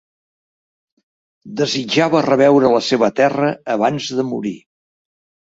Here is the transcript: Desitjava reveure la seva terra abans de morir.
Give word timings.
Desitjava 1.61 2.21
reveure 2.29 2.73
la 2.77 2.81
seva 2.87 3.11
terra 3.21 3.53
abans 3.77 4.11
de 4.23 4.27
morir. 4.33 4.57